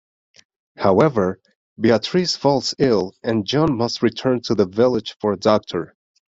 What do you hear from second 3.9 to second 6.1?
return to the village for a doctor.